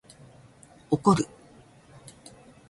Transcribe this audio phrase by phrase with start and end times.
[0.89, 1.27] 怒る